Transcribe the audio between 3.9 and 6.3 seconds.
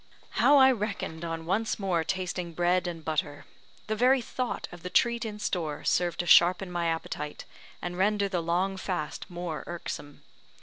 very thought of the treat in store served to